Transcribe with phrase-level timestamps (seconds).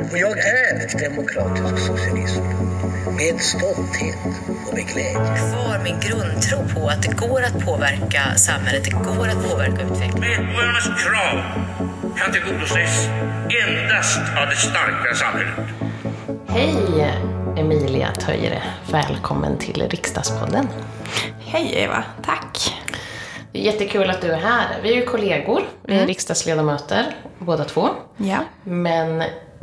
[0.00, 2.42] Och jag är demokratisk socialism.
[3.16, 4.18] Med stolthet
[4.68, 5.36] och med glädje.
[5.36, 10.20] Kvar min grundtro på att det går att påverka samhället, det går att påverka utvecklingen.
[10.20, 11.42] Medborgarnas krav
[12.16, 13.06] kan tillgodoses
[13.66, 15.54] endast av det starka samhället.
[16.48, 17.14] Hej
[17.56, 20.68] Emilia Töjre, välkommen till Riksdagspodden.
[21.40, 22.74] Hej Eva, tack.
[23.52, 24.66] Det är jättekul att du är här.
[24.82, 27.88] Vi är ju kollegor, vi är riksdagsledamöter båda två.
[28.16, 28.38] Ja.
[28.64, 29.22] Men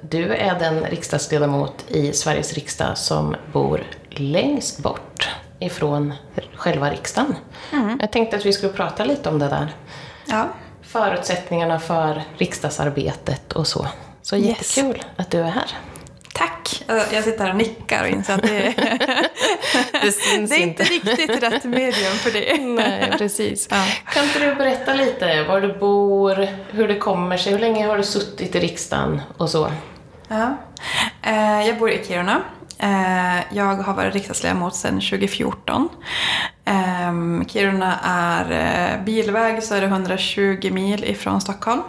[0.09, 6.13] du är den riksdagsledamot i Sveriges riksdag som bor längst bort ifrån
[6.55, 7.35] själva riksdagen.
[7.99, 9.73] Jag tänkte att vi skulle prata lite om det där.
[10.25, 10.47] Ja.
[10.81, 13.87] Förutsättningarna för riksdagsarbetet och så.
[14.21, 14.77] Så Yes.
[14.77, 15.67] jättekul att du är här.
[16.33, 16.83] Tack.
[16.87, 18.73] Jag sitter här och nickar och inser att det är,
[20.05, 22.57] Det syns det är inte riktigt rätt medium för det.
[22.61, 23.67] Nej, precis.
[23.71, 23.85] Ja.
[24.13, 27.97] Kan inte du berätta lite var du bor, hur det kommer sig, hur länge har
[27.97, 29.71] du suttit i riksdagen och så?
[30.33, 30.57] Ja.
[31.21, 32.41] Eh, Jag bor i Kiruna.
[32.79, 35.89] Eh, Jag har varit riksdagsledamot sedan 2014.
[36.65, 41.81] Ehm, Kiruna är eh, bilväg så är det 120 mil ifrån Stockholm.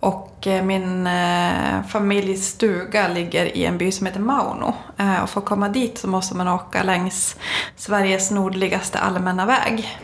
[0.00, 4.74] Och eh, min eh, familjs stuga ligger i en by som heter Mauno.
[4.98, 7.36] Eh, Och för att komma dit så måste man åka längs
[7.76, 9.98] Sveriges nordligaste allmänna väg.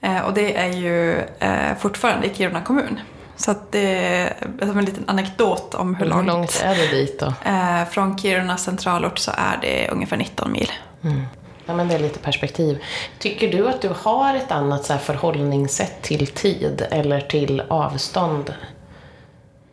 [0.00, 3.00] Eh, Och det är ju eh, fortfarande i Kiruna kommun.
[3.44, 3.96] Så att det
[4.60, 7.26] är som en liten anekdot om hur Hur långt, är det dit då?
[7.44, 10.70] Eh, från Kiruna centralort så är det ungefär 19 mil.
[11.66, 12.82] Ja, men det är lite perspektiv.
[13.18, 18.54] Tycker du att du har ett annat så förhållningssätt till tid eller till avstånd?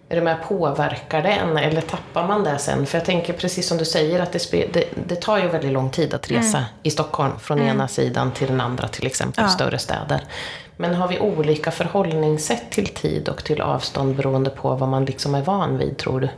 [0.10, 2.86] Är det med att påverka det en eller tappar man det sen?
[2.86, 5.90] För jag tänker precis som du säger att det, det, det tar ju väldigt lång
[5.90, 9.50] tid att resa i Stockholm från ena sidan till den andra till exempel, Ja.
[9.50, 10.22] större städer.
[10.82, 15.36] Men har vi olika förhållningssätt till tid och till avstånd beroende på vad man liksom
[15.36, 16.30] är van vid tror du?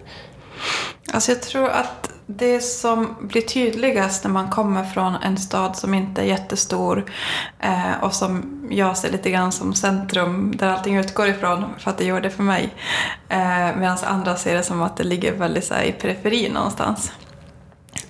[1.14, 5.94] Alltså jag tror att det som blir tydligast när man kommer från en stad som
[5.94, 7.12] inte är jättestor
[7.60, 11.98] eh, och som jag ser lite grann som centrum där allting utgår ifrån, för att
[11.98, 12.74] det gör det för mig.
[13.30, 17.12] Eh, Medan andra ser det som att det ligger väldigt så här, i periferin någonstans.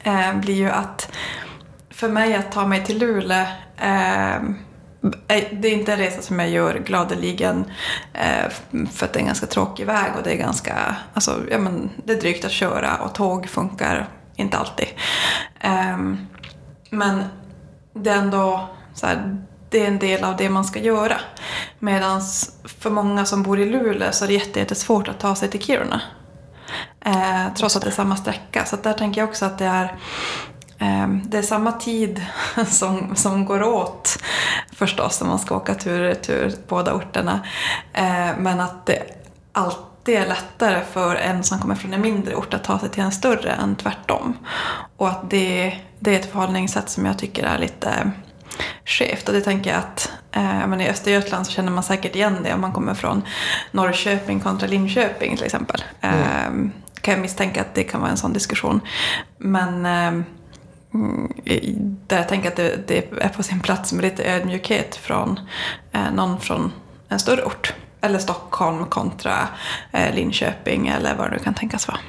[0.04, 1.12] Eh, blir ju att
[1.90, 3.46] för mig att ta mig till Luleå
[3.78, 4.42] eh,
[5.04, 7.66] Eh, det är inte en resa som jag gör gladeligen
[8.14, 8.50] eh,
[8.92, 11.90] för att det är en ganska tråkig väg och det är ganska, alltså, ja men
[12.06, 14.88] det är drygt att köra och tåg funkar inte alltid.
[15.60, 16.28] Ehm,
[16.90, 17.24] men
[17.94, 19.38] det är ändå så här,
[19.70, 21.18] det är en del av det man ska göra.
[21.80, 22.22] Medan
[22.64, 25.62] för många som bor i Luleå så är det jätte- jättesvårt att ta sig till
[25.62, 26.02] Kiruna.
[27.06, 28.66] Eh, trots att det är samma sträcka.
[28.66, 29.96] Så där tänker jag också att det är
[31.24, 32.26] det är samma tid
[32.68, 34.18] som, som går åt
[34.72, 37.40] förstås när man ska åka tur och retur båda orterna.
[37.94, 39.04] Eh, men att det
[39.52, 43.04] alltid är lättare för en som kommer från en mindre ort att ta sig till
[43.04, 44.38] en större än tvärtom.
[44.98, 48.12] Och att det, det är ett förhållningssätt som jag tycker är lite
[48.86, 49.28] skevt.
[49.28, 52.54] Och det tänker jag att eh, men i Östergötland så känner man säkert igen det
[52.54, 53.22] om man kommer från
[53.72, 55.84] Norrköping kontra Linköping till exempel.
[56.02, 56.52] Eh,
[57.02, 58.82] kan jag misstänka att det kan vara en sån diskussion.
[59.38, 60.26] Men eh,
[60.94, 61.34] Mm,
[62.08, 65.40] där jag tänker att det, det är på sin plats med lite ödmjukhet från
[65.92, 66.72] eh, någon från
[67.10, 67.74] en större ort.
[68.02, 69.48] Eller Stockholm kontra
[69.92, 72.00] eh, Linköping eller vad det nu kan tänkas vara.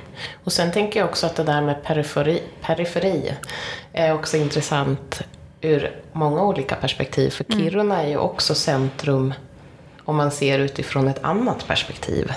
[0.44, 3.34] Och sen tänker jag också att det där med periferi, periferi
[3.92, 5.22] är också intressant
[5.60, 7.30] ur många olika perspektiv.
[7.30, 9.34] För Kiruna är ju också centrum
[10.04, 12.32] om man ser utifrån ett annat perspektiv.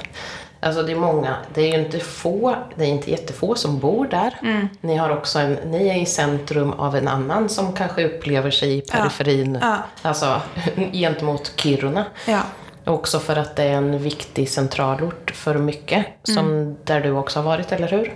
[0.66, 4.08] Alltså det är många, det är ju inte få, det är inte jättefå som bor
[4.08, 4.34] där.
[4.82, 8.78] Ni, har också en, ni är i centrum av en annan som kanske upplever sig
[8.78, 9.78] i periferin, Ja.
[10.02, 10.42] alltså
[10.94, 12.06] gentemot Kiruna.
[12.28, 12.42] Ja.
[12.86, 17.44] Också för att det är en viktig centralort för mycket, som där du också har
[17.44, 18.14] varit, eller hur?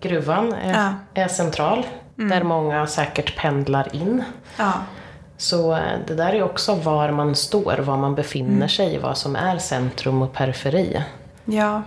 [0.00, 0.72] Gruvan är,
[1.14, 1.22] Ja.
[1.22, 4.24] är central, där många säkert pendlar in.
[4.56, 4.72] Ja.
[5.36, 9.36] Så eh, det där är också var man står, var man befinner sig, vad som
[9.36, 11.02] är centrum och periferi.
[11.44, 11.82] Ja,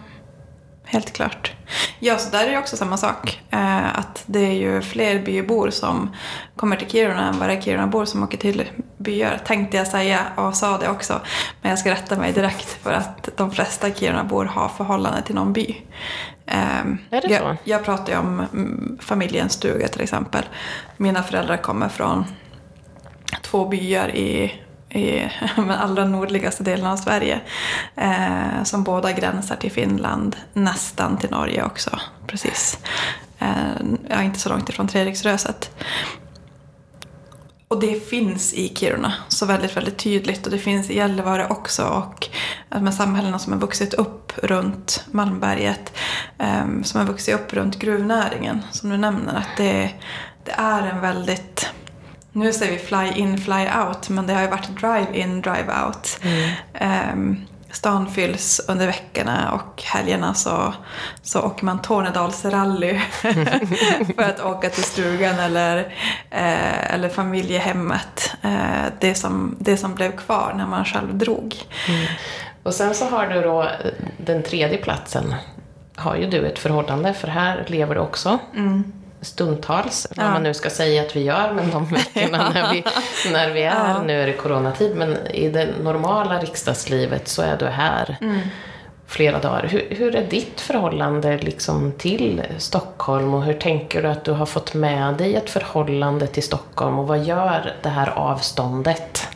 [0.86, 1.54] helt klart.
[2.00, 3.42] Ja, så där är det också samma sak.
[3.50, 6.10] Eh, att det är ju fler bybor som
[6.56, 8.64] kommer till Kiruna än vad det är Kirunabor som åker till
[8.98, 9.42] byar.
[9.46, 11.22] Tänkte jag säga och sa det också.
[11.62, 15.54] Men jag ska rätta mig direkt för att de flesta Kirunabor har förhållande till någon
[15.54, 15.76] by.
[16.46, 17.58] Ehm, Är det jag, så?
[17.64, 20.44] Jag pratar ju om mm, familjens stuga till exempel.
[20.98, 22.26] Mina föräldrar kommer från
[23.42, 24.62] två byar i,
[24.96, 27.40] i den allra nordligaste delen av Sverige.
[27.96, 32.00] Eh, som båda gränsar till Finland, nästan till Norge också.
[32.28, 32.80] Precis.
[33.40, 33.48] Eh,
[34.10, 35.72] ja, inte så långt ifrån Treriksröset.
[37.68, 41.84] Och det finns i Kiruna så väldigt, väldigt tydligt och det finns i Gällivare också
[41.84, 42.30] och
[42.70, 45.94] de här samhällena som har vuxit upp runt Malmberget
[46.38, 49.92] eh, som har vuxit upp runt gruvnäringen, som du nämner, att det,
[50.44, 51.70] det är en väldigt
[52.36, 55.74] nu säger vi fly in, fly out, men det har ju varit drive in, drive
[55.86, 56.20] out.
[56.22, 57.14] Mm.
[57.14, 60.74] Um, stan fylls under veckorna och helgerna så,
[61.22, 63.00] så åker man Tornedalsrally
[64.16, 65.78] för att åka till stugan eller,
[66.30, 68.36] eh, eller familjehemmet.
[68.42, 71.56] Eh, det, som, det som blev kvar när man själv drog.
[71.88, 72.06] Mm.
[72.64, 73.70] Och sen så har du då
[74.18, 75.36] den tredje platsen.
[75.96, 78.40] Har ju du ett förhållande, för här lever du också.
[78.56, 80.24] Mm stundtals, ja.
[80.24, 82.84] vad man nu ska säga att vi gör, men de veckorna när, vi,
[83.32, 84.02] när vi är, ja.
[84.02, 88.40] nu är det coronatid, men i det normala riksdagslivet så är du här mm.
[89.08, 89.68] flera dagar.
[89.68, 94.46] Hur, hur, är ditt förhållande liksom till Stockholm och hur tänker du att du har
[94.46, 99.28] fått med dig ett förhållande till Stockholm och vad gör det här avståndet?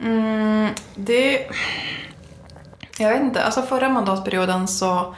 [0.00, 1.46] Mm, det...
[2.98, 5.14] Jag vet inte, alltså förra mandatperioden så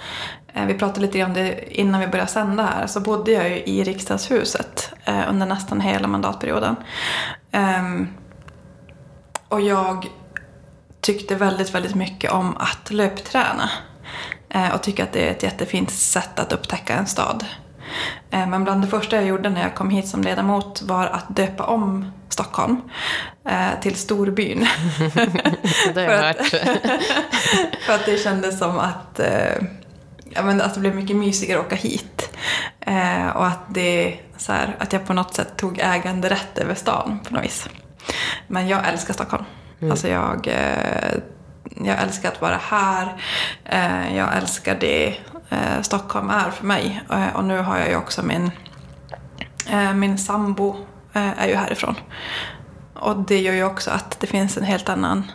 [0.66, 3.84] vi pratade lite om det innan vi började sända här, så bodde jag ju i
[3.84, 6.76] riksdagshuset eh, under nästan hela mandatperioden.
[7.52, 8.08] Ehm,
[9.48, 10.06] och jag
[11.00, 13.70] tyckte väldigt, väldigt mycket om att löpträna.
[14.50, 17.44] Eh, och tycker att det är ett jättefint sätt att upptäcka en stad.
[18.30, 21.64] Men bland det första jag gjorde när jag kom hit som ledamot var att döpa
[21.64, 22.80] om Stockholm
[23.82, 24.58] till Storbyn.
[25.94, 26.36] det har jag hört.
[27.86, 29.20] för att det kändes som att
[30.38, 32.36] ja, men att det blev mycket mysigare att åka hit.
[32.80, 37.18] Eh, och att, det, så här, att jag på något sätt tog äganderätt över stan
[37.28, 37.68] på något vis.
[38.46, 39.44] Men jag älskar Stockholm.
[39.80, 39.90] Mm.
[39.90, 41.14] Alltså jag, eh,
[41.84, 43.22] jag älskar att vara här.
[43.64, 45.08] Eh, jag älskar det
[45.50, 47.02] eh, Stockholm är för mig.
[47.10, 48.50] Eh, och nu har jag ju också min,
[49.70, 50.76] eh, min sambo
[51.12, 51.94] är ju härifrån.
[52.94, 55.30] Och det gör ju också att det finns en helt annan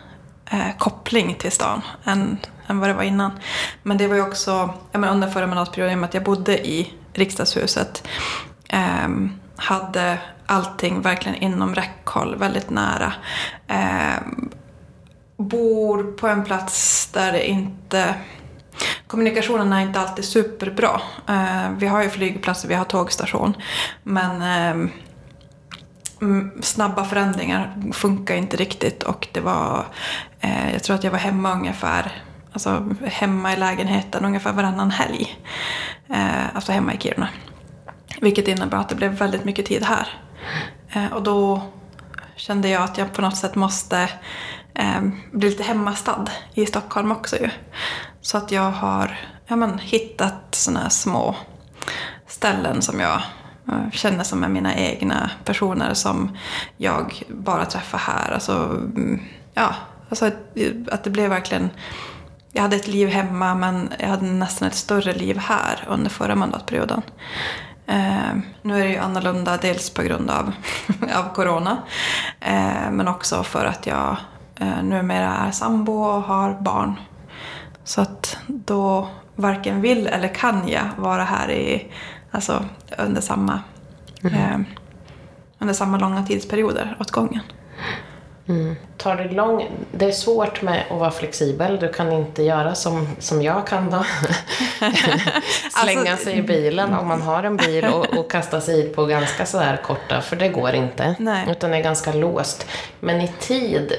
[0.78, 3.32] koppling till stan än än vad det var innan.
[3.84, 6.94] Men det var ju också, jag menar, under förra mandatperioden, med att jag bodde i
[7.14, 8.08] riksdagshuset,
[8.70, 9.10] eh,
[9.56, 13.14] hade allting verkligen inom räckhåll, väldigt nära.
[13.68, 14.22] Eh,
[15.38, 18.16] bor på en plats där det inte
[19.08, 21.02] Kommunikationen är inte alltid superbra.
[21.30, 23.58] Eh, vi har ju flygplatser, vi har tågstation.
[24.04, 24.90] Men eh,
[26.62, 29.86] snabba förändringar funkar inte riktigt och det var,
[30.40, 32.24] eh, jag tror att jag var hemma ungefär
[32.54, 35.38] alltså hemma i lägenheten ungefär varannan helg.
[36.10, 37.28] Eh, alltså hemma i Kiruna.
[38.22, 40.08] Vilket innebar att det blev väldigt mycket tid här.
[40.90, 41.62] Eh, och då
[42.36, 44.10] kände jag att jag på något sätt måste
[44.76, 45.02] eh,
[45.32, 47.50] bli lite hemmastad i Stockholm också ju.
[48.22, 51.36] Så att jag har ja, men, hittat sådana här små
[52.28, 53.22] ställen som jag
[53.68, 56.38] eh, känner som är mina egna personer som
[56.78, 58.32] jag bara träffar här.
[58.32, 59.22] Alltså, mm,
[59.54, 59.76] ja,
[60.10, 60.32] alltså
[60.92, 61.70] att det blev verkligen
[62.54, 66.36] jag hade ett liv hemma men jag hade nästan ett större liv här under förra
[66.36, 67.02] mandatperioden.
[67.88, 70.52] Eh, nu är det ju annorlunda dels på grund av,
[71.16, 71.78] av corona
[72.40, 74.18] eh, men också för att jag
[74.56, 77.00] eh, numera är sambo och har barn.
[77.84, 81.92] Så att då varken vill eller kan jag vara här i,
[82.32, 82.66] alltså,
[82.98, 83.60] under, samma,
[84.24, 84.34] mm.
[84.34, 84.68] eh,
[85.60, 87.42] under samma långa tidsperioder åt gången.
[88.48, 88.76] Mm.
[88.98, 91.80] Tar det, lång, det är svårt med att vara flexibel.
[91.80, 94.04] Du kan inte göra som, som jag kan då.
[95.84, 98.96] Slänga alltså, sig i bilen om man har en bil och, och kasta sig hit
[98.96, 101.16] på ganska sådär korta, för det går inte.
[101.20, 101.46] Nej.
[101.50, 102.68] Utan det är ganska låst.
[103.00, 103.94] Men i tid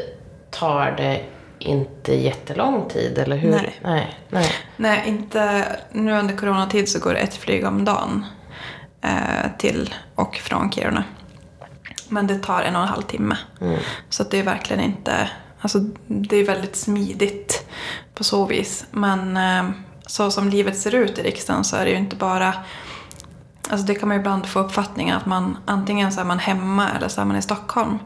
[0.50, 1.20] tar det
[1.58, 3.50] inte jättelång tid, eller hur?
[3.50, 3.80] Nej.
[3.82, 4.50] Nej, nej.
[4.76, 8.26] nej inte, nu under coronatid så går det ett flyg om dagen
[9.02, 11.04] eh, till och från Kiruna.
[12.08, 13.36] Men det tar en och en halv timme.
[13.60, 13.78] Mm.
[14.08, 15.30] Så det är verkligen inte...
[15.60, 17.66] Alltså, det är väldigt smidigt
[18.14, 18.86] på så vis.
[18.90, 19.70] Men eh,
[20.06, 22.54] så som livet ser ut i riksdagen så är det ju inte bara...
[23.70, 27.08] Alltså det kan man ibland få uppfattningen att man antingen så är man hemma eller
[27.08, 27.98] så är man i Stockholm.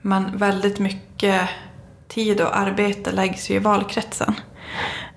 [0.00, 1.48] Men väldigt mycket
[2.08, 4.34] tid och arbete läggs ju i valkretsen.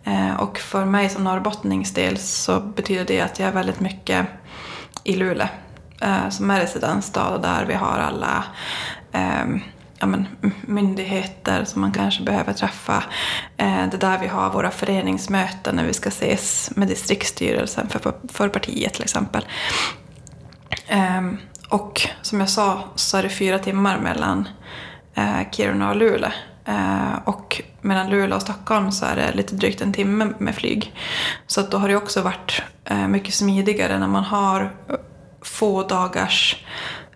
[0.04, 4.28] Eh, och för mig som norrbottnings del så betyder det att jag är väldigt mycket
[5.04, 5.48] i Luleå
[6.02, 8.44] Eh, som är residensstad och där vi har alla
[9.12, 9.46] eh,
[10.00, 10.28] ja, men,
[10.62, 13.04] myndigheter som man kanske behöver träffa.
[13.58, 18.14] Eh, det är där vi har våra föreningsmöten när vi ska ses med distriktsstyrelsen för,
[18.32, 19.46] för partiet till exempel.
[20.88, 21.22] Eh,
[21.70, 24.48] och som jag sa så är det fyra timmar mellan
[25.16, 26.32] eh, Kiruna och Luleå.
[26.66, 30.96] Eh, och mellan Luleå och Stockholm så är det lite drygt en timme med flyg.
[31.48, 34.74] Så att då har det också varit eh, mycket smidigare när man har
[35.48, 36.64] få dagars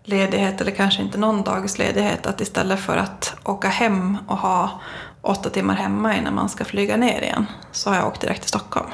[0.04, 4.82] ledighet eller kanske inte någon dags ledighet att istället för att åka hem och ha
[5.22, 7.46] åtta timmar hemma innan man ska flyga ner igen.
[7.72, 8.90] Så har jag åkt direkt till Stockholm.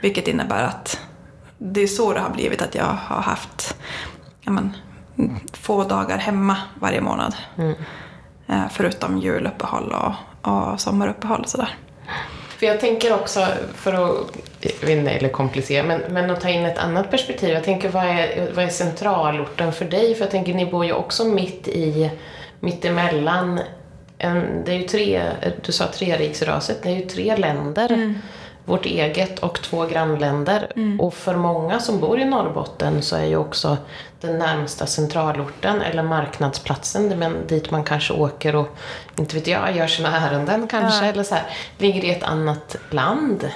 [0.00, 1.00] Vilket innebär att
[1.58, 3.76] det är så det har blivit att jag har haft
[4.40, 4.76] ja, men,
[5.52, 7.36] få dagar hemma varje månad.
[8.46, 11.76] Eh, Förutom juluppehåll och, och sommaruppehåll och sådär.
[12.58, 16.48] För jag tänker också, för att, jag vet inte, eller komplicera, men, men att ta
[16.48, 17.50] in ett annat perspektiv.
[17.50, 20.14] Jag tänker, vad är, vad är centralorten för dig?
[20.14, 22.10] För jag tänker, ni bor ju också mitt i,
[22.60, 23.60] mitt emellan,
[24.18, 25.22] en, det är ju tre,
[25.66, 28.14] du sa treriksraset, det är ju tre länder.
[28.66, 30.72] Vårt eget och två grannländer.
[31.00, 33.76] Och för många som bor i Norrbotten så är ju också
[34.24, 38.76] den närmsta centralorten eller marknadsplatsen men dit man kanske åker och,
[39.18, 41.04] inte vet jag, gör sina ärenden kanske.
[41.04, 41.12] Ja.
[41.12, 41.44] Eller så här,
[41.78, 43.48] ligger i ett annat land.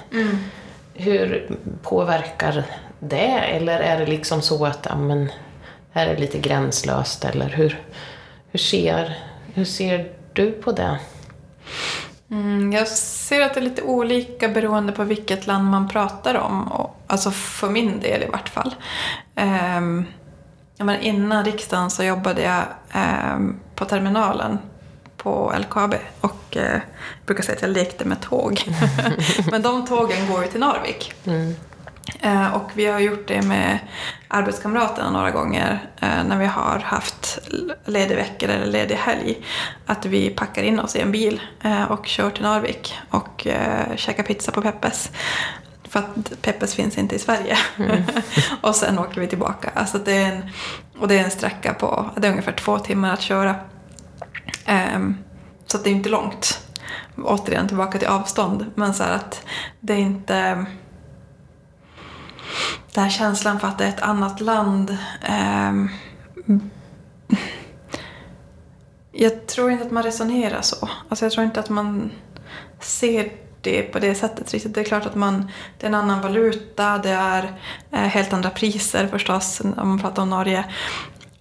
[0.95, 1.51] Hur
[1.83, 2.65] påverkar
[3.01, 3.39] det?
[3.39, 5.29] Eller är det liksom så att ja, men,
[5.93, 7.25] här är det lite gränslöst?
[7.25, 7.83] Eller hur,
[8.51, 9.19] hur, ser,
[9.55, 10.99] hur ser du på det?
[12.31, 16.69] Mm, jag ser att det är lite olika beroende på vilket land man pratar om.
[16.69, 18.75] Och, alltså för min del i vart fall.
[19.37, 20.07] Um,
[20.79, 24.59] ja, men innan riksdagen så jobbade jag ehm, på terminalen
[25.17, 28.63] på LKAB och eh, jag brukar säga att jag lekte med tåg.
[29.51, 31.13] men de tågen går ju till Narvik.
[32.21, 33.79] Eh, och vi har gjort det med
[34.29, 37.39] arbetskamraterna några gånger eh, när vi har haft
[37.85, 39.37] ledig vecka eller ledig helg.
[39.87, 43.97] Att vi packar in oss i en bil eh, och kör till Narvik och eh,
[43.97, 45.11] käkar pizza på Peppes.
[45.89, 47.59] För att Peppes finns inte i Sverige.
[48.61, 49.71] och sen åker vi tillbaka.
[49.75, 50.51] Alltså det är en,
[50.99, 53.55] och det är en sträcka på det är ungefär två timmar att köra.
[54.65, 55.17] Ehm,
[55.67, 56.69] så det är inte långt.
[57.17, 58.67] Återigen tillbaka till avstånd.
[58.75, 59.45] Men så att
[59.81, 60.67] det är inte
[62.95, 64.99] den här känslan för att det är ett annat land.
[65.23, 65.91] ehm,
[69.13, 70.89] jag tror inte att man resonerar så.
[71.09, 72.11] Alltså jag tror inte att man
[72.81, 74.75] ser det på det sättet riktigt.
[74.75, 77.53] Det är klart att man, det är en annan valuta, det är
[77.93, 80.65] eh, helt andra priser förstås om man pratar om Norge.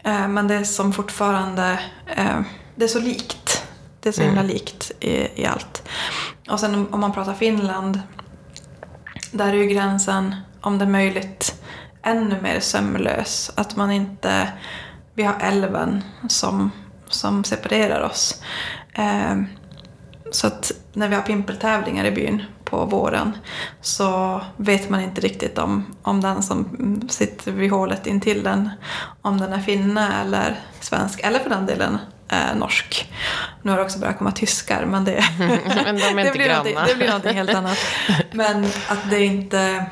[0.03, 2.41] Eh, men det är som fortfarande, eh,
[2.75, 3.63] det är så likt.
[3.99, 5.83] Det är så himla likt i, i allt.
[6.49, 8.01] Och sen om- om man pratar Finland,
[9.31, 11.61] där är ju gränsen, om det är möjligt,
[12.03, 13.51] ännu mer sömlös.
[13.55, 14.51] Att man inte...
[15.13, 16.71] Vi har älven som,
[17.07, 18.41] som separerar oss.
[20.27, 23.37] Eh, så att när vi har pimpeltävlingar i byn på våren
[23.81, 28.69] så vet man inte riktigt om, om den som sitter vid hålet intill den,
[29.21, 31.97] om den är finne eller svensk, eller för den delen
[32.29, 33.13] eh, norsk.
[33.61, 36.49] Nu har det också börjat komma tyskar, men det, Men de är det, inte blir
[36.49, 37.77] någonting, det blir någonting helt annat.
[38.31, 39.85] Men att det inte...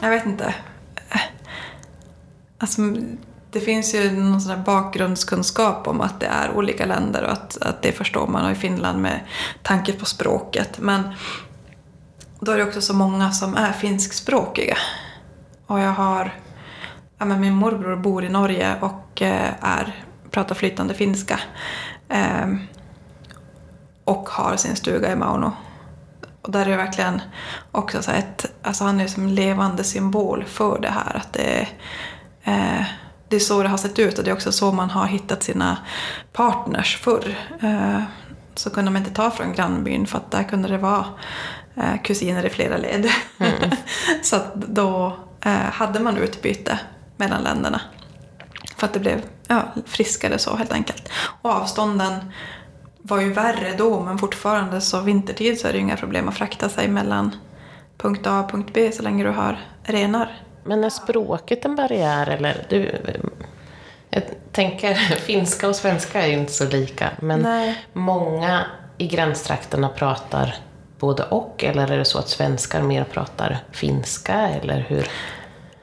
[0.00, 0.54] Jag vet inte.
[2.58, 2.82] Alltså,
[3.52, 7.58] det finns ju någon sån här bakgrundskunskap om att det är olika länder och att,
[7.62, 9.20] att det förstår man i Finland med
[9.62, 10.78] tanke på språket.
[10.78, 11.02] Men
[12.40, 14.76] då är det också så många som är finskspråkiga.
[15.66, 16.34] Och jag har...
[17.18, 21.40] Ja, men min morbror bor i Norge och eh, är, pratar flytande finska.
[22.08, 22.46] Eh,
[24.04, 25.52] och har sin stuga i Mauno.
[26.42, 27.20] Och där är det verkligen
[27.72, 31.16] också så ett, alltså han är som en levande symbol för det här.
[31.16, 31.68] Att det,
[32.42, 32.86] är, eh,
[33.32, 35.42] det är så det har sett ut och det är också så man har hittat
[35.42, 35.78] sina
[36.32, 37.38] partners förr.
[37.62, 38.02] Eh,
[38.54, 41.04] så kunde man inte ta från grannbyn för att där kunde det vara
[41.76, 43.10] eh, kusiner i flera led.
[44.22, 46.78] så att då eh, hade man utbyte
[47.16, 47.80] mellan länderna.
[48.76, 51.08] För att det blev ja, friskare så helt enkelt.
[51.42, 52.32] Och avstånden
[52.98, 56.36] var ju värre då men fortfarande så vintertid så är det ju inga problem att
[56.36, 57.36] frakta sig mellan
[57.98, 60.42] punkt A och punkt B så länge du har renar.
[60.64, 62.66] Men är språket en barriär eller?
[62.68, 63.00] Du,
[64.10, 67.10] jag tänker, finska och svenska är ju inte så lika.
[67.20, 67.84] Men Nej.
[67.92, 68.64] många
[68.98, 70.56] i gränstrakterna pratar
[70.98, 71.64] både och.
[71.64, 74.34] Eller är det så att svenskar mer pratar finska?
[74.34, 75.08] Eller hur?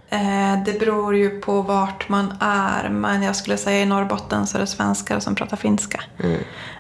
[0.10, 4.58] Eh, det beror ju på vart man är men jag skulle säga i Norrbotten så
[4.58, 6.04] är det svenskar som pratar finska.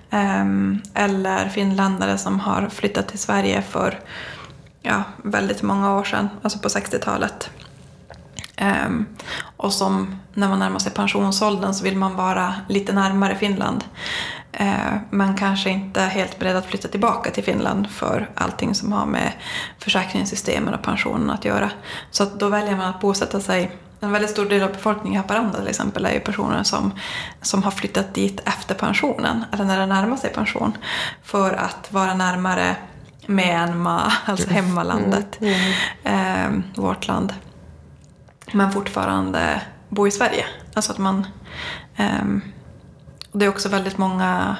[0.09, 3.99] Ehm, eller finländare som har flyttat till Sverige för
[4.81, 7.49] ja, väldigt många år sedan, alltså på 60-talet.
[8.61, 9.05] Ehm,
[9.57, 13.83] och som när man närmar sig pensionsåldern så vill man vara lite närmare Finland.
[14.51, 19.05] Eh, men kanske inte helt beredd att flytta tillbaka till Finland för allting som har
[19.05, 19.31] med
[19.79, 21.71] försäkringssystemen och pensionen att göra.
[22.11, 23.71] Så att då väljer man att bosätta sig.
[24.01, 26.93] En väldigt stor del av befolkningen i Haparanda till exempel är ju personer som,
[27.41, 30.77] som har flyttat dit efter pensionen, eller när det närmar sig pension,
[31.23, 32.75] för att vara närmare
[33.25, 35.39] Myanmar, alltså hemmalandet,
[36.03, 37.33] eh, vårt land
[38.53, 40.45] men fortfarande bo i Sverige.
[40.73, 41.27] Alltså att man...
[41.99, 42.41] Um,
[43.31, 44.57] och det är också väldigt många,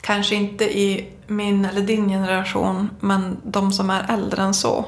[0.00, 4.86] kanske inte i min eller din generation, men de som är äldre än så.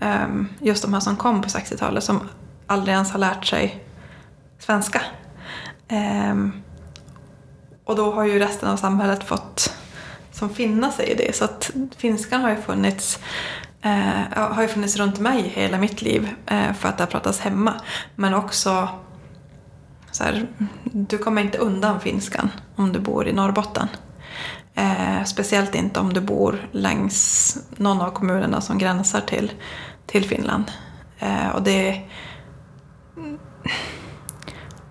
[0.00, 2.28] Um, just de här som kom på 60-talet som
[2.66, 3.84] aldrig ens har lärt sig
[4.58, 5.02] svenska.
[5.90, 6.52] Um,
[7.84, 9.74] och då har ju resten av samhället fått
[10.32, 11.36] som finna sig i det.
[11.36, 13.18] Så att finskan har ju funnits,
[13.82, 17.40] eh, har ju funnits runt mig hela mitt liv eh, för att det har pratats
[17.40, 17.74] hemma.
[18.14, 18.88] Men också
[20.10, 20.46] så här,
[20.84, 23.88] du kommer inte undan finskan om du bor i Norrbotten.
[24.74, 29.52] Eh, speciellt inte om du bor längs någon av kommunerna som gränsar till,
[30.06, 30.64] till Finland.
[31.18, 32.02] Eh, och det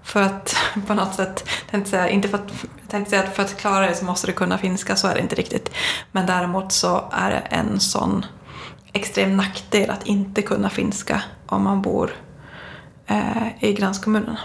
[0.03, 0.55] för att
[0.87, 2.51] på något sätt, tänkte säga, inte för att,
[2.87, 5.21] tänkte säga att för att klara det så måste du kunna finska, så är det
[5.21, 5.71] inte riktigt.
[6.11, 8.25] Men däremot så är det en sån
[8.99, 12.11] extrem nackdel att inte kunna finska om man bor
[13.07, 14.39] eh, i gränskommunerna.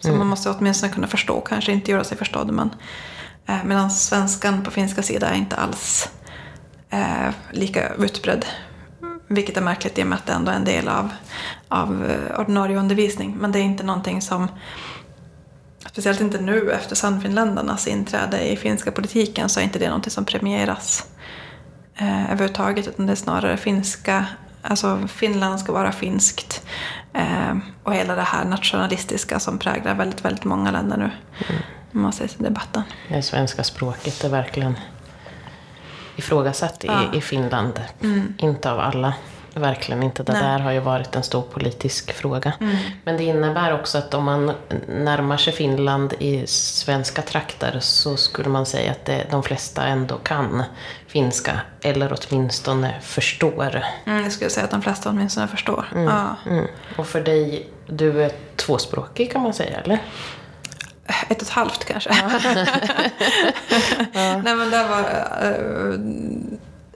[0.00, 0.18] Så mm.
[0.18, 2.52] man måste åtminstone kunna förstå, kanske inte göra sig förstådd.
[2.52, 2.70] Men,
[3.46, 6.10] eh, medan svenskan på finska sida är inte alls
[6.90, 8.44] eh, lika utbredd.
[9.28, 11.08] Vilket är märkligt i och med att det ändå är en del av,
[11.68, 13.36] av eh, ordinarie undervisning.
[13.40, 14.48] Men det är inte någonting som
[15.90, 20.24] speciellt inte nu efter Sannfinländarnas inträde i finska politiken så är inte det någonting som
[20.24, 21.06] premieras
[22.00, 24.26] eh, överhuvudtaget utan det är snarare finska,
[24.62, 26.66] alltså Finland ska vara finskt
[27.12, 31.10] eh, och hela det här nationalistiska som präglar väldigt, väldigt många länder nu.
[31.48, 31.62] Mm.
[31.94, 32.82] Om man säger debatten.
[33.08, 34.76] Det svenska språket är verkligen
[36.16, 37.02] ifrågasatt ja.
[37.12, 37.80] i, i Finland.
[38.02, 38.34] Mm.
[38.38, 39.14] Inte av alla.
[39.54, 40.22] Verkligen inte.
[40.22, 40.42] Det Nej.
[40.42, 42.52] där har ju varit en stor politisk fråga.
[42.60, 42.76] Mm.
[43.04, 44.52] Men det innebär också att om man
[44.88, 50.16] närmar sig Finland i svenska trakter så skulle man säga att det, de flesta ändå
[50.16, 50.62] kan
[51.06, 51.60] finska.
[51.82, 53.84] Eller åtminstone förstår.
[54.06, 55.84] Mm, jag skulle säga att de flesta åtminstone förstår.
[55.92, 56.04] Mm.
[56.04, 56.36] Ja.
[56.50, 56.66] Mm.
[56.96, 59.98] Och för dig, du är tvåspråkig kan man säga, eller?
[61.28, 62.10] Ett och ett halvt kanske.
[62.14, 62.30] ja.
[64.44, 65.04] Nej men det var...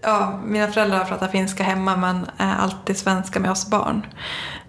[0.06, 4.06] Ja, mina föräldrar pratar finska hemma men är alltid svenska med oss barn.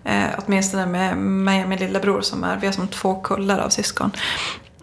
[0.03, 3.69] Eh, åtminstone med mig och min lillebror som är, vi har som två kullar av
[3.69, 4.11] syskon.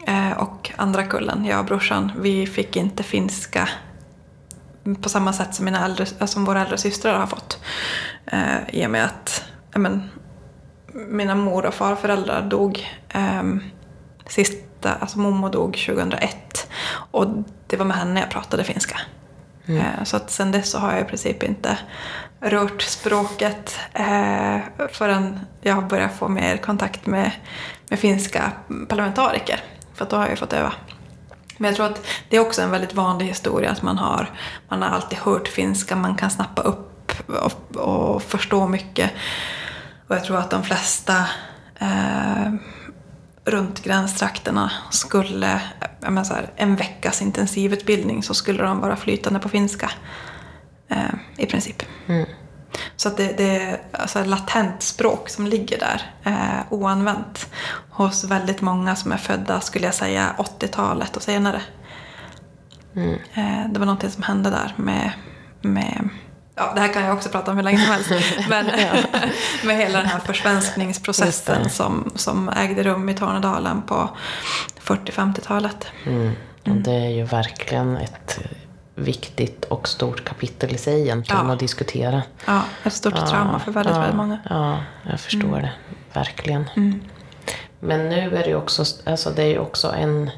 [0.06, 3.68] Eh, och andra kullen, jag och brorsan, vi fick inte finska
[5.02, 7.58] på samma sätt som, mina äldre, eh, som våra äldre systrar har fått.
[8.26, 10.10] Eh, I och med att men,
[10.92, 13.42] mina mor och farföräldrar dog eh,
[14.26, 16.68] sista, alltså mormor dog 2001
[17.10, 17.26] och
[17.66, 19.00] det var med henne jag pratade finska.
[19.66, 19.80] Mm.
[19.80, 21.78] Eh, så att sen dess så har jag i princip inte
[22.40, 24.58] rört språket eh,
[24.92, 27.30] förrän jag har börjat få mer kontakt med,
[27.88, 28.52] med finska
[28.88, 29.60] parlamentariker.
[29.94, 30.72] För då har jag ju fått öva.
[31.56, 34.30] Men jag tror att det är också en väldigt vanlig historia att man har,
[34.68, 39.10] man har alltid hört finska, man kan snappa upp och, och förstå mycket.
[40.08, 41.16] Och jag tror att de flesta
[41.78, 42.52] eh,
[43.44, 45.60] runt gränstrakterna skulle,
[46.02, 49.90] här, en veckas intensivutbildning så skulle de vara flytande på finska.
[50.88, 51.82] Eh, I princip.
[52.06, 52.26] Mm.
[52.96, 57.50] Så att det, det är alltså latent språk som ligger där eh, oanvänt
[57.90, 61.62] hos väldigt många som är födda, skulle jag säga, 80-talet och senare.
[62.96, 63.18] Mm.
[63.34, 65.12] Eh, det var någonting som hände där med,
[65.60, 66.08] med
[66.54, 68.10] Ja, det här kan jag också prata om hur länge som helst.
[68.48, 68.66] Men
[69.64, 74.10] med hela den här försvenskningsprocessen som, som ägde rum i Tornedalen på
[74.80, 75.86] 40-50-talet.
[76.06, 76.32] Mm.
[76.64, 76.82] Mm.
[76.82, 78.40] Det är ju verkligen ett
[78.94, 81.52] viktigt och stort kapitel i sig egentligen ja.
[81.52, 82.22] att diskutera.
[82.46, 84.38] Ja, ett stort ja, trauma för väldigt, ja, väldigt många.
[84.50, 84.78] Ja,
[85.10, 85.62] jag förstår mm.
[85.62, 85.72] det.
[86.12, 86.70] Verkligen.
[86.76, 87.00] Mm.
[87.80, 90.30] Men nu är det ju också, alltså det är också en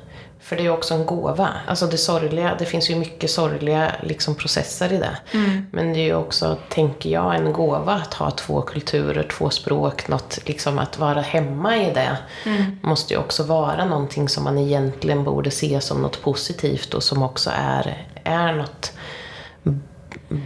[0.45, 1.49] för det är också en gåva.
[1.67, 5.19] Alltså det sorgliga, det finns ju mycket sorgliga liksom, processer i det.
[5.33, 5.67] Mm.
[5.73, 10.09] Men det är ju också, tänker jag, en gåva att ha två kulturer, två språk.
[10.09, 12.79] Något, liksom, att vara hemma i det mm.
[12.83, 17.23] måste ju också vara någonting som man egentligen borde se som något positivt och som
[17.23, 18.93] också är, är något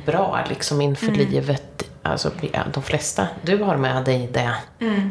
[0.06, 1.18] bra liksom, inför mm.
[1.18, 1.90] livet.
[2.02, 2.30] Alltså,
[2.74, 4.54] de flesta du har med dig det.
[4.80, 5.10] Mm.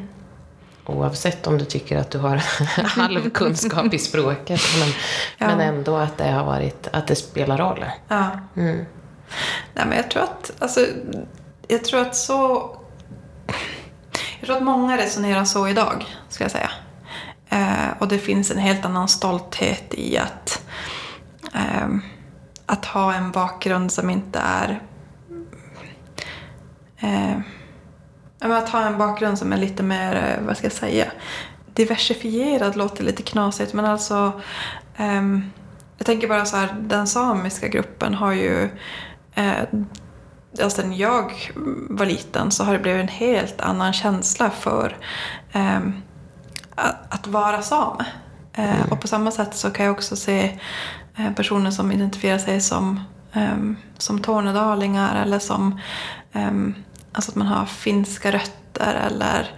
[0.88, 2.36] Oavsett om du tycker att du har
[2.84, 4.62] halv kunskap i språket.
[4.80, 4.89] Men,
[5.38, 5.56] ja.
[5.56, 7.86] men ändå att det har varit, att det spelar roll.
[8.08, 8.30] Ja.
[8.56, 8.86] Mm.
[9.73, 10.86] Nej men jag tror att, alltså,
[11.67, 12.71] jag tror att så...
[14.39, 16.71] Jag tror att många resonerar så idag, ska jag säga.
[17.50, 20.65] Eh, och det finns en helt annan stolthet i att,
[21.54, 21.88] eh,
[22.65, 24.82] att ha en bakgrund som inte är
[27.00, 27.39] eh,
[28.39, 31.06] att ha en bakgrund som är lite mer, eh, vad ska jag säga,
[31.73, 34.41] diversifierad låter lite knasigt men alltså
[34.97, 35.52] um,
[35.97, 38.69] jag tänker bara så här, den samiska gruppen har ju
[39.36, 39.63] eh,
[40.63, 41.52] alltså när jag
[41.89, 44.97] var liten så har det blivit en helt annan känsla för
[45.52, 45.80] eh,
[46.76, 48.06] att, att, vara same.
[48.54, 48.91] Eh, mm.
[48.91, 50.60] Och på samma sätt så kan jag också se
[51.17, 53.00] eh, personer som identifierar sig som
[53.34, 55.80] ehm, som tornedalingar eller som
[56.34, 56.76] ehm,
[57.17, 59.51] alltså att man har finska rötter eller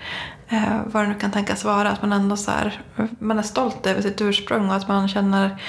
[0.50, 1.90] eh, vad det nu kan tänkas vara.
[1.90, 2.82] Att man ändå så här,
[3.20, 5.62] man är stolt över sitt ursprung och att man känner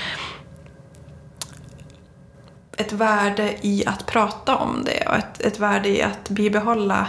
[2.76, 7.06] ett värde i att prata om det och ett, ett värde i att bibehålla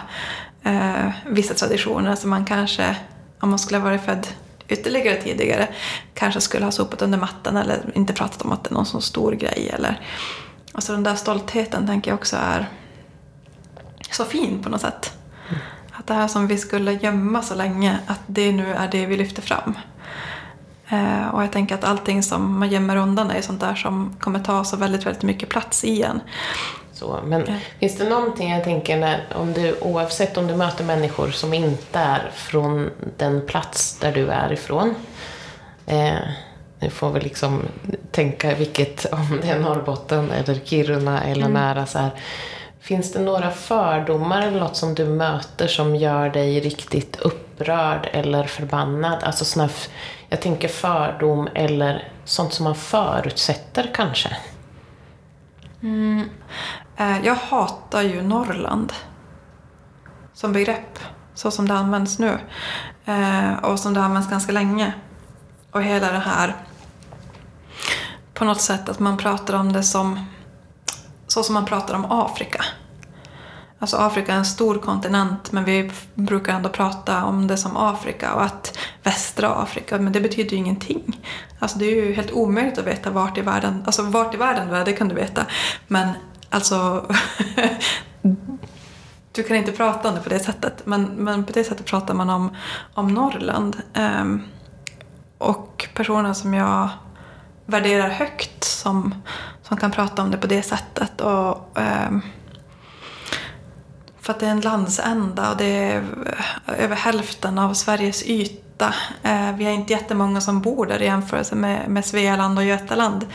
[0.63, 2.95] eh, vissa traditioner som man kanske,
[3.39, 4.27] om man skulle ha varit född
[4.67, 5.67] ytterligare tidigare,
[6.13, 9.01] kanske skulle ha sopat under mattan eller inte pratat om att det är någon så
[9.01, 9.71] stor grej.
[9.73, 10.01] Eller,
[10.71, 12.69] alltså den där stoltheten tänker jag också är
[14.11, 15.13] så fin på något sätt.
[15.91, 19.17] Att det här som vi skulle gömma så länge, att det nu är det vi
[19.17, 19.77] lyfter fram.
[20.89, 24.39] Eh, och jag tänker att allting som man gömmer undan är sånt där som kommer
[24.39, 26.21] ta så väldigt, väldigt mycket plats i en.
[26.93, 27.53] Så, men Ja.
[27.79, 31.99] finns det någonting jag tänker när, om du, oavsett om du möter människor som inte
[31.99, 34.95] är från den plats där du är ifrån.
[35.85, 36.13] Eh,
[36.79, 37.61] du får väl liksom
[38.11, 42.11] tänka vilket, om det är Norrbotten eller Kiruna eller nära så här.
[42.81, 48.43] Finns det några fördomar eller något som du möter som gör dig riktigt upprörd eller
[48.43, 49.23] förbannad?
[49.23, 49.69] Alltså såna,
[50.29, 54.37] jag tänker fördom eller sånt som man förutsätter kanske.
[55.83, 56.29] Mm.
[56.97, 58.93] Eh, jag hatar ju Norrland
[60.33, 60.99] som begrepp,
[61.33, 62.37] så som det används nu.
[63.05, 64.93] Eh, och som det används ganska länge.
[65.71, 66.55] Och hela det här,
[68.33, 70.25] på något sätt att man pratar om det som,
[71.31, 72.65] så som man pratar om Afrika.
[73.79, 78.33] Alltså Afrika är en stor kontinent men vi brukar ändå prata om det som Afrika
[78.33, 81.25] och att västra Afrika, men det betyder ju ingenting.
[81.59, 84.67] Alltså det är ju helt omöjligt att veta vart i världen, alltså vart i världen
[84.69, 85.45] du är, det kan du veta.
[85.87, 86.09] Men
[86.49, 87.05] alltså,
[89.31, 90.85] du kan inte prata om det på det sättet.
[90.85, 92.55] Men, men på det sättet pratar man om,
[92.93, 93.81] om Norrland.
[94.21, 94.43] Um,
[95.37, 96.89] och personer som jag
[97.65, 99.15] värderar högt som,
[99.71, 101.21] som kan prata om det på det sättet.
[101.21, 102.11] Och, eh,
[104.21, 105.97] för att det är en landsända och det är
[106.67, 108.93] eh, över hälften av Sveriges yta.
[109.23, 113.27] Eh, vi är inte jättemånga som bor där i jämförelse med, med Svealand och Götaland.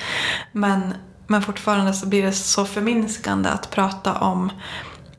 [0.52, 0.94] Men,
[1.26, 4.50] men fortfarande så blir det så förminskande att prata om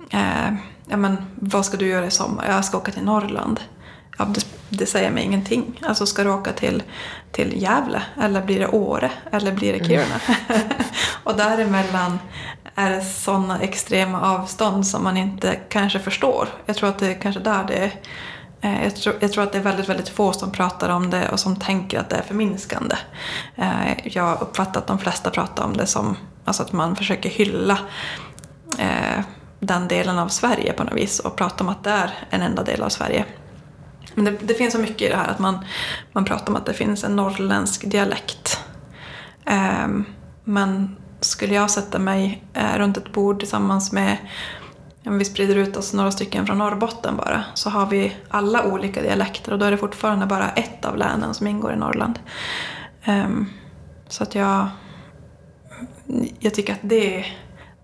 [0.09, 0.53] eh,
[0.87, 2.45] ja, men, vad ska du göra i sommar?
[2.47, 3.59] Jag ska åka till Norrland.
[4.17, 5.79] Ja, det, det säger mig ingenting.
[5.87, 6.83] Alltså ska du åka till,
[7.31, 8.01] till Gävle?
[8.21, 9.11] Eller blir det Åre?
[9.31, 10.19] Eller blir det Kiruna?
[11.23, 12.19] och däremellan
[12.75, 16.47] är det sådana extrema avstånd som man inte kanske förstår.
[16.65, 17.91] Jag tror att det är kanske där det är
[18.61, 21.29] eh, jag tror, jag tror att det är väldigt, väldigt få som pratar om det
[21.29, 22.95] och som tänker att det är förminskande.
[23.55, 27.77] Eh, Jag uppfattar att de flesta pratar om det som alltså att man försöker hylla
[28.79, 29.23] eh,
[29.59, 32.63] den delen av Sverige på något vis och prata om att det är en enda
[32.63, 33.25] del av Sverige.
[34.13, 35.65] Men det, det finns så mycket i det här att man,
[36.11, 38.59] man pratar om att det finns en norrländsk dialekt.
[39.45, 39.87] Eh,
[40.43, 44.17] men skulle jag sätta mig eh, runt ett bord tillsammans med,
[45.05, 49.01] om vi sprider ut oss några stycken från Norrbotten bara, så har vi alla olika
[49.01, 52.19] dialekter och då är det fortfarande bara ett av länen som ingår i Norrland.
[53.03, 53.45] Ehm,
[54.07, 54.67] så att jag,
[56.39, 57.25] jag tycker att det,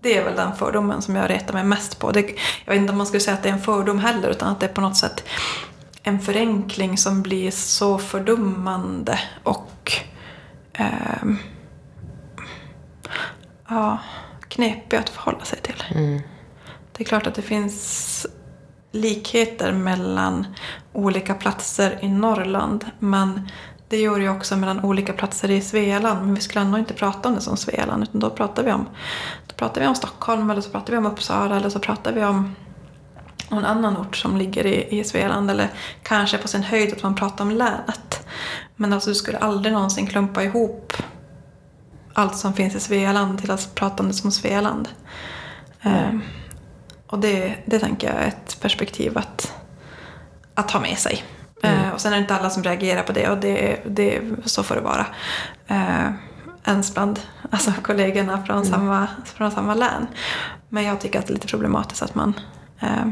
[0.00, 2.10] det är väl den fördomen som jag retar mig mest på.
[2.10, 2.20] Det,
[2.64, 4.60] jag vet inte om man skulle säga att det är en fördom heller, utan att
[4.60, 5.24] det är på något sätt
[6.04, 9.92] en förenkling som blir så fördummande och
[10.72, 11.38] ehm,
[13.68, 13.98] ja,
[14.48, 15.84] knepig att förhålla sig till.
[16.92, 18.26] Det är klart att det finns
[18.92, 20.46] likheter mellan
[20.92, 23.48] olika platser i Norrland men
[23.88, 26.26] det gör ju också mellan olika platser i Svealand.
[26.26, 28.86] Men vi skulle ändå inte prata om det som Svealand utan då pratar vi om,
[29.46, 32.24] då pratar vi om Stockholm eller så pratar vi om Uppsala eller så pratar vi
[32.24, 32.54] om
[33.54, 35.68] någon annan ort som ligger i, i Svealand eller
[36.02, 38.26] kanske på sin höjd att man pratar om länet.
[38.76, 40.92] Men alltså du skulle aldrig någonsin klumpa ihop
[42.14, 44.88] allt som finns i Svealand till att prata om det som Svealand.
[45.82, 46.22] Ehm,
[47.06, 49.52] och det, det tänker jag är ett perspektiv att,
[50.54, 51.24] att ha med sig.
[51.62, 54.62] Eh, och sen är det inte alla som reagerar på det och det, det, så
[54.62, 55.06] får det vara.
[55.66, 56.10] Eh,
[56.64, 60.06] ens bland alltså, kollegorna från, samma, från samma län.
[60.68, 62.34] Men jag tycker att det är lite problematiskt att man
[62.80, 63.06] eh,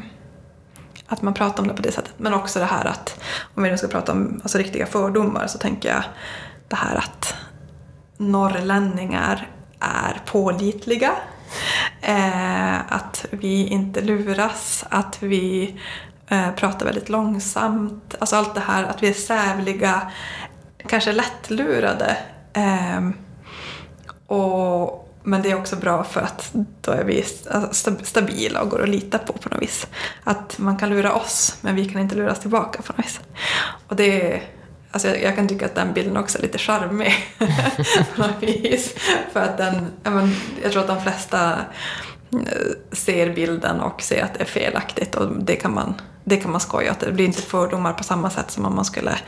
[1.13, 2.15] att man pratar om det på det sättet.
[2.17, 3.21] Men också det här att,
[3.55, 6.03] om vi nu ska prata om alltså, riktiga fördomar så tänker jag
[6.69, 7.35] det här att
[8.17, 9.49] norrlänningar
[9.81, 11.13] är pålitliga.
[12.01, 15.77] Eh, att vi inte luras, att vi
[16.29, 18.15] eh, pratar väldigt långsamt.
[18.19, 20.11] Alltså allt det här att vi är sävliga,
[20.87, 22.17] kanske lättlurade.
[22.53, 23.09] Eh,
[24.27, 28.83] och, men det är också bra för att då är vi alltså, stabila och går
[28.83, 29.87] att lita på på något vis.
[30.25, 33.21] Att man kan lura oss men vi kan inte luras tillbaka på något vis.
[33.89, 34.43] Och det,
[34.95, 37.13] Alltså jag, kan tycka att den bilden också är lite charmig
[38.15, 38.95] på något vis.
[39.33, 41.53] För att den, jag, men, jag tror att de flesta
[42.33, 46.51] eh, ser bilden och ser att det är felaktigt och det kan man, det kan
[46.51, 47.01] man skoja åt.
[47.01, 49.19] Det blir inte fördomar på samma sätt som om man skulle,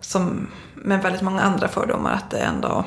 [0.00, 2.84] som med väldigt många andra fördomar, att det ändå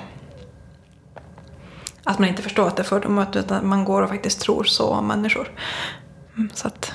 [2.03, 4.87] att man inte förstår att det är fördomar utan man går och faktiskt tror så
[4.89, 5.51] om människor.
[6.37, 6.91] Mm, Så att,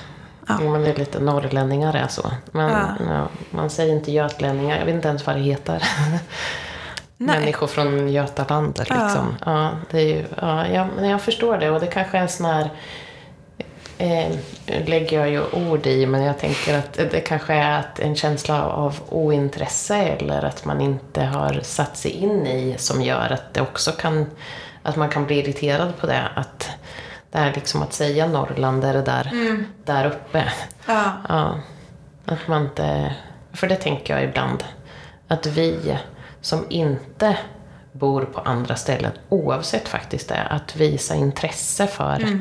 [0.47, 0.53] ja.
[0.53, 2.31] Det är lite norrlänningar är så.
[2.51, 2.87] Men, Ja.
[3.09, 4.77] ja, man säger inte götlänningar.
[4.77, 5.83] Jag vet inte ens vad det heter.
[7.17, 7.39] Nej.
[7.39, 9.35] Människor från Götaland liksom.
[9.45, 9.69] Ja.
[9.91, 12.45] det är ju, ja, jag, men jag förstår det och det kanske är en sån
[12.45, 12.69] här
[13.97, 14.35] eh,
[14.85, 18.65] lägger jag ju ord i, men jag tänker att det kanske är att en känsla
[18.65, 23.61] av ointresse eller att man inte har satt sig in i som gör att det
[23.61, 24.25] också kan,
[24.85, 26.27] att man kan bli irriterad på det.
[26.35, 26.69] Att
[27.31, 29.31] det här liksom att säga Norrland är det där,
[29.85, 30.53] där uppe.
[30.85, 31.11] Ja.
[31.29, 31.59] Ja,
[32.25, 33.15] att man inte...
[33.53, 34.63] För det tänker jag ibland.
[35.27, 35.97] Att vi
[36.41, 37.37] som inte
[37.91, 42.39] bor på andra ställen, oavsett faktiskt det, att visa intresse för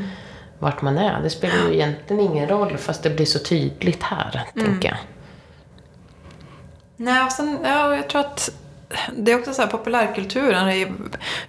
[0.59, 1.23] vart man är.
[1.23, 4.99] Det spelar ju egentligen ingen roll fast det blir så tydligt här, tänker jag.
[6.97, 8.51] Nej, och sen, ja, jag tror att
[9.17, 10.97] det är också så här populärkulturen,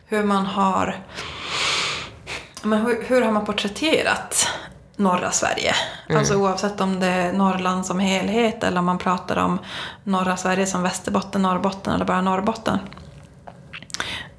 [0.05, 0.95] hur man har
[2.65, 4.47] men hur, hur har man porträtterat
[4.95, 5.75] norra Sverige?
[6.10, 9.60] Alltså oavsett om det är Norrland som helhet eller om man pratar om
[10.03, 12.79] norra Sverige som Västerbotten, Norrbotten eller bara Norrbotten.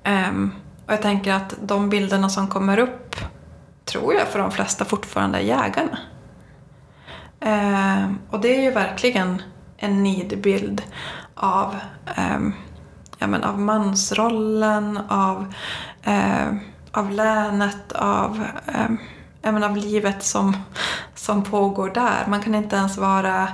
[0.05, 0.53] Ehm,
[0.87, 3.17] och jag tänker att de bilderna som kommer upp
[3.85, 5.99] tror jag för de flesta fortfarande är jägarna.
[7.41, 9.43] Ehm, och det är ju verkligen
[9.77, 10.83] en nidbild
[11.35, 11.77] av,
[12.17, 12.55] ehm,
[13.19, 15.55] ja, men av mansrollen, av,
[16.03, 16.55] eh,
[16.93, 18.91] av länet, av, eh,
[19.43, 20.57] även av livet som,
[21.15, 22.27] som pågår där.
[22.29, 23.49] Man kan inte ens vara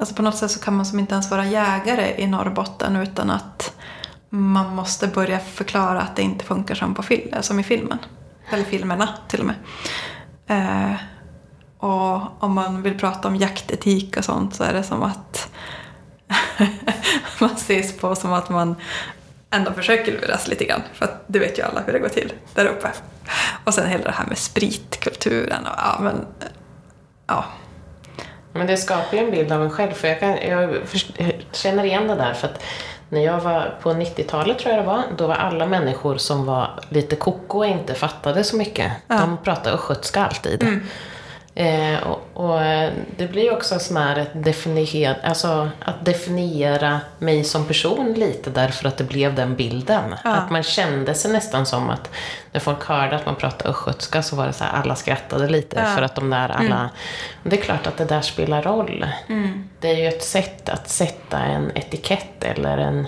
[0.00, 3.30] Alltså på något sätt så kan man som inte ens vara jägare i Norrbotten utan
[3.30, 3.74] att
[4.28, 7.98] man måste börja förklara att det inte funkar som, på fil- som i filmen.
[8.50, 9.56] Eller filmerna till och med.
[10.46, 10.96] Eh,
[11.78, 15.52] och om man vill prata om jaktetik och sånt så är det som att
[17.40, 18.76] man ses på som att man
[19.50, 20.82] ändå försöker luras lite grann.
[20.92, 22.88] För att det vet ju alla hur det går till där uppe.
[23.64, 26.26] Och sen hela det här med spritkulturen och ja men...
[27.26, 27.44] Ja.
[28.52, 29.92] Men det skapar ju en bild av en själv.
[29.92, 30.80] För jag, kan, jag
[31.52, 32.34] känner igen det där.
[32.34, 32.62] För att
[33.08, 36.80] när jag var på 90-talet tror jag det var, då var alla människor som var
[36.88, 38.92] lite koko och inte fattade så mycket.
[39.06, 40.80] De pratade östgötska alltid.
[41.60, 47.44] Eh, och, och eh, det blir också sån här ett definier, alltså att definiera mig
[47.44, 50.14] som person lite därför att det blev den bilden.
[50.24, 52.10] Att man kände sig nästan som att
[52.52, 55.76] när folk hörde att man pratade östgötska så var det så här, alla skrattade lite
[55.96, 56.90] för att de där alla...
[57.42, 59.06] Det är klart att det där spelar roll.
[59.80, 63.06] Det är ju ett sätt att sätta en etikett eller en,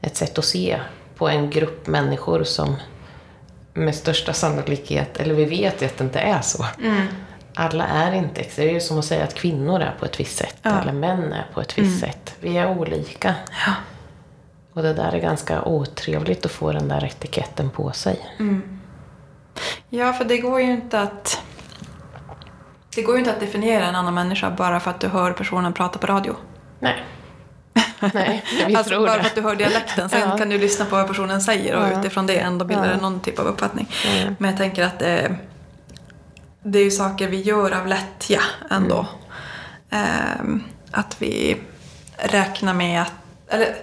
[0.00, 0.80] ett sätt att se
[1.16, 2.76] på en grupp människor som
[3.74, 6.66] med största sannolikhet, eller vi vet ju att det inte är så.
[7.54, 10.36] Alla är inte, det är ju som att säga att kvinnor är på ett visst
[10.38, 12.34] sätt, eller män är på ett visst sätt.
[12.40, 13.34] Vi är olika.
[14.72, 18.20] Och det där är ganska otrevligt att få den där etiketten på sig.
[19.88, 21.42] Ja, för det går ju inte att...
[22.94, 25.72] Det går ju inte att definiera en annan människa bara för att du hör personen
[25.72, 26.36] prata på radio.
[26.80, 27.04] Nej.
[28.14, 29.22] Nej, vi alltså tror bara det.
[29.22, 30.08] för att du hör dialekten.
[30.08, 30.38] Sen Ja.
[30.38, 32.00] kan du lyssna på vad personen säger och Ja.
[32.00, 33.00] utifrån det ändå bildar det Ja.
[33.00, 33.88] någon typ av uppfattning.
[34.22, 34.34] Mm.
[34.38, 35.36] Men jag tänker att det,
[36.64, 39.06] det är ju saker vi gör av lättja ändå.
[39.90, 41.56] Ehm, att vi
[42.16, 43.12] räknar med att...
[43.48, 43.76] Eller,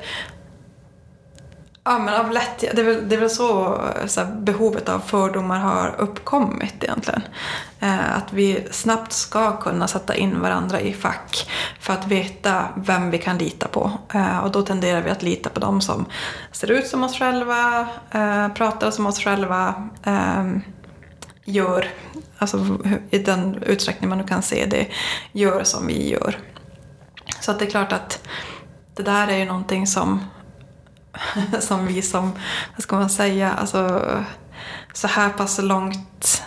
[1.84, 2.74] Ja, men av lättja.
[2.74, 7.22] Det är väl, det är väl så, så här, behovet av fördomar har uppkommit egentligen.
[7.80, 13.12] Eh, att vi snabbt ska kunna sätta in varandra i fack för att veta vem
[13.12, 13.92] vi kan lita på.
[14.14, 16.06] Eh, och då tenderar vi att lita på dem som
[16.52, 20.62] ser ut som oss själva, eh, pratar som oss själva, ehm,
[21.46, 21.88] gör,
[22.38, 24.88] alltså i den utsträckning man nu kan se det,
[25.32, 26.40] gör som vi gör.
[27.42, 28.28] Så att det är klart att
[28.96, 30.26] det där är ju någonting som
[31.60, 32.32] som vi som,
[32.76, 34.02] vad ska man säga, alltså
[34.94, 36.44] så här pass långt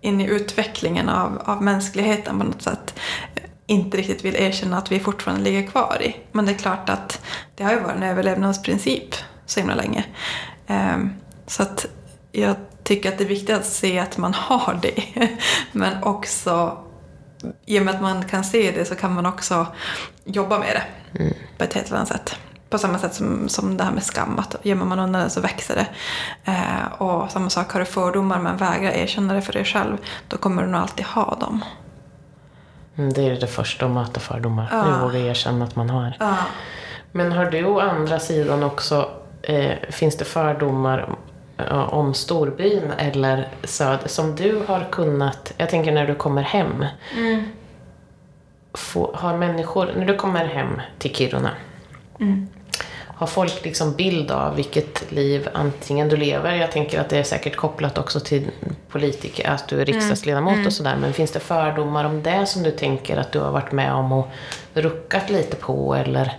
[0.00, 2.94] in i utvecklingen av, av mänskligheten på något sätt
[3.66, 6.16] inte riktigt vill erkänna att vi fortfarande ligger kvar i.
[6.32, 7.20] Men det är klart att
[7.54, 9.14] det har ju varit en överlevnadsprincip
[9.46, 10.04] så himla länge.
[10.66, 11.14] Um,
[11.46, 11.86] så att
[12.32, 12.56] jag
[12.88, 15.28] tycker att det är viktigt att se att man har det.
[15.72, 16.78] Men också,
[17.66, 19.66] i och med att man kan se det så kan man också
[20.24, 20.82] jobba med det
[21.58, 22.36] på ett helt annat sätt.
[22.70, 25.40] På samma sätt som, som det här med skam, att gömmer man undan det så
[25.40, 25.86] växer det.
[26.52, 29.96] Eh, och samma sak, har du fördomar men vägrar erkänna det för dig själv,
[30.28, 31.64] då kommer du nog alltid ha dem.
[32.96, 34.68] Mm, Det är det första att möta fördomar.
[34.72, 34.82] Ja.
[34.82, 36.16] Vi vågar erkänna att man har.
[36.20, 36.36] Ja.
[37.12, 39.10] Men har du å andra sidan också,
[39.42, 41.08] eh, finns det fördomar
[41.90, 46.84] om storbyn eller söder som du har kunnat, jag tänker när du kommer hem.
[48.74, 51.50] Få, har människor, när du kommer hem till Kiruna,
[53.18, 57.22] har folk liksom bild av vilket liv antingen du lever, jag tänker att det är
[57.22, 58.50] säkert kopplat också till
[58.88, 62.70] politiker, att du är riksdagsledamot och sådär, men finns det fördomar om det som du
[62.70, 64.28] tänker att du har varit med om och
[64.74, 66.38] ruckat lite på eller?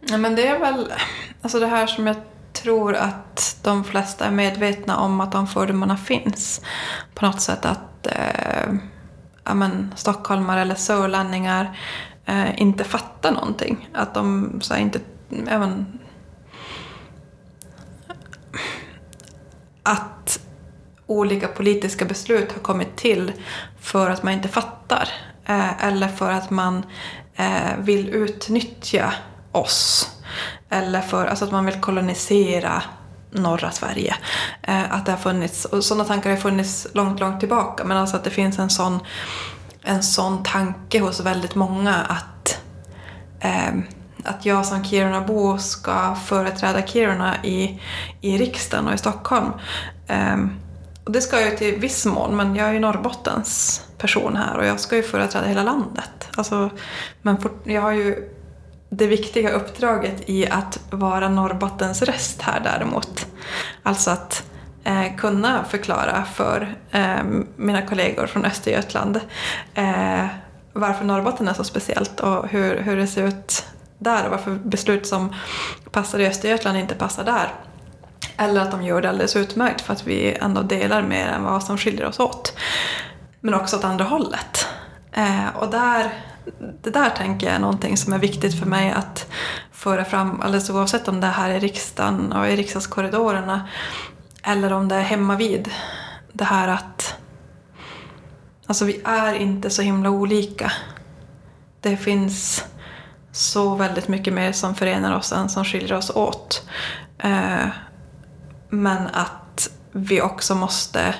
[0.00, 0.92] Ja, men det är väl
[1.42, 2.16] alltså det här som jag
[2.52, 6.60] tror att de flesta är medvetna om att de fördomarna finns.
[7.14, 8.72] På något sätt att eh,
[9.44, 11.78] ja, men, stockholmare eller sörlänningar
[12.26, 13.88] eh, inte fattar någonting.
[13.94, 15.00] Att de så här, inte...
[15.48, 15.98] Även,
[19.82, 20.40] att
[21.06, 23.32] olika politiska beslut har kommit till
[23.80, 25.08] för att man inte fattar.
[25.46, 26.84] Eh, eller för att man
[27.36, 29.12] eh, vill utnyttja
[29.52, 30.10] oss.
[30.70, 32.82] Eller för alltså att man vill kolonisera
[33.30, 34.14] norra Sverige.
[34.62, 37.84] Eh, att det har funnits, och sådana tankar har funnits långt, långt tillbaka.
[37.84, 38.98] Men alltså att det finns en sån,
[39.82, 42.60] en sån tanke hos väldigt många att
[43.40, 43.74] eh,
[44.24, 47.80] att jag som Kirunabo ska företräda Kiruna i,
[48.20, 49.52] i riksdagen och i Stockholm.
[50.06, 50.36] Eh,
[51.04, 54.56] och det ska jag ju till viss mån, men jag är ju Norrbottens person här
[54.56, 56.28] och jag ska ju företräda hela landet.
[56.36, 56.70] Alltså,
[57.22, 58.30] men fort, jag har ju
[58.90, 63.26] det viktiga uppdraget i att vara Norrbottens röst här däremot.
[63.82, 64.50] Alltså att
[64.84, 67.22] eh, kunna förklara för eh,
[67.56, 69.20] mina kollegor från Östergötland
[69.74, 70.26] eh,
[70.72, 73.64] varför Norrbotten är så speciellt och hur, hur det ser ut
[73.98, 75.34] där och varför beslut som
[75.90, 77.48] passar i Östergötland inte passar där.
[78.36, 81.64] Eller att de gör det alldeles utmärkt för att vi ändå delar mer än vad
[81.64, 82.56] som skiljer oss åt.
[83.40, 84.66] Men också åt andra hållet.
[85.12, 86.12] Eh, och där,
[86.82, 89.26] det där tänker jag är någonting som är viktigt för mig att
[89.72, 93.68] föra fram, alldeles oavsett om det är här i riksdagen och i riksdagskorridorerna
[94.42, 95.70] eller om det är hemma vid.
[96.32, 97.14] Det här att
[98.66, 100.72] alltså vi är inte så himla olika.
[101.80, 102.64] Det finns
[103.32, 106.68] så väldigt mycket mer som förenar oss än som skiljer oss åt.
[107.18, 107.66] Eh,
[108.68, 111.14] men att vi också måste...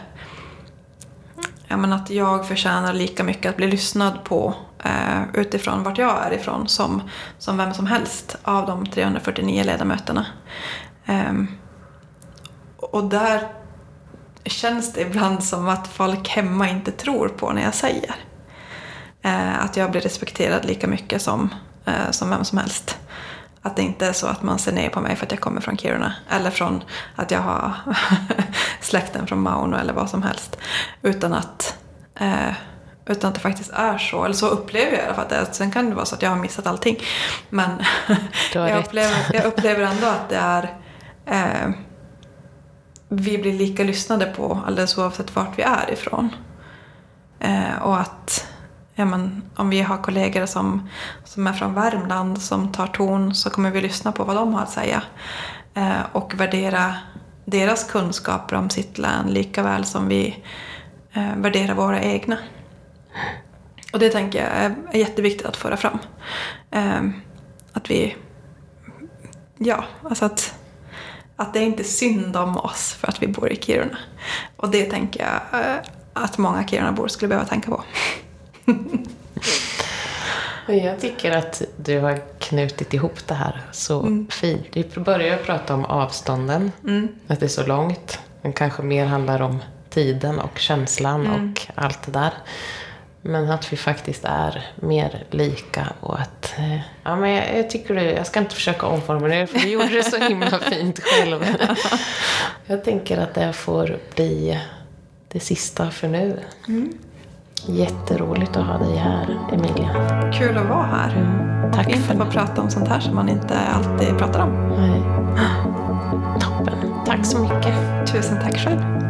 [1.70, 4.54] Ja, men att jag förtjänar lika mycket att bli lyssnad på
[4.84, 7.02] eh, utifrån vart jag är ifrån som,
[7.38, 10.26] som vem som helst av de 349 ledamöterna.
[11.06, 11.32] Eh,
[12.76, 13.48] och där
[14.44, 18.14] känns det ibland som att folk hemma inte tror på när jag säger.
[19.22, 21.54] Eh, att jag blir respekterad lika mycket som,
[21.84, 22.98] eh, som vem som helst.
[23.62, 25.60] Att det inte är så att man ser ner på mig för att jag kommer
[25.60, 26.14] från Kiruna.
[26.30, 26.82] Eller från
[27.16, 27.74] att jag har
[28.80, 30.58] släkten från Mauno eller vad som helst.
[31.02, 31.78] Utan att,
[32.20, 32.52] eh,
[33.06, 34.24] utan att det faktiskt är så.
[34.24, 35.46] Eller så upplever jag i alla fall det.
[35.52, 36.96] Sen kan det vara så att jag har missat allting.
[37.50, 37.70] Men
[38.54, 40.76] jag, upplever, jag upplever ändå att det är...
[41.26, 41.70] Eh,
[43.12, 46.30] vi blir lika lyssnade på alldeles oavsett vart vi är ifrån.
[47.40, 48.46] Eh, och att
[49.00, 50.88] ja, men, om vi har kollegor som,
[51.24, 54.62] som är från Värmland som tar ton så kommer vi lyssna på vad de har
[54.62, 55.02] att säga.
[55.74, 56.96] Eh, och värdera
[57.44, 60.44] deras kunskaper om sitt län lika väl som vi
[61.12, 62.38] eh, värderar våra egna.
[63.92, 65.98] Och det tänker jag är, är jätteviktigt att föra fram.
[66.70, 67.02] Eh,
[67.72, 68.16] att vi...
[69.58, 70.54] Ja, alltså att,
[71.36, 73.98] att det är inte synd om oss för att vi bor i Kiruna.
[74.56, 75.76] Och det tänker jag eh,
[76.12, 77.84] att många Kirunabor skulle behöva tänka på.
[80.66, 84.66] Jag tycker att du har knutit ihop det här så fint.
[84.72, 86.72] Vi börjar prata om avstånden,
[87.26, 88.18] att det är så långt.
[88.42, 89.58] Men kanske mer handlar om
[89.90, 92.30] tiden och känslan och allt det där.
[93.22, 96.54] Men att vi faktiskt är mer lika och att...
[96.58, 99.88] eh, Ja, men jag, jag tycker du, jag ska inte försöka omformulera för du gjorde
[99.88, 101.46] det så himla fint själv.
[102.66, 104.60] Jag tänker att det får bli
[105.28, 106.38] det sista för nu.
[107.66, 109.90] Jätteroligt att ha dig här, Emilia.
[110.32, 111.40] Kul att vara här.
[111.72, 114.50] Tack Fint för att få prata om sånt här som man inte alltid pratar om.
[114.76, 115.02] Nej.
[116.40, 116.74] Toppen.
[117.06, 117.74] Tack så mycket.
[118.12, 119.09] Tusen tack själv.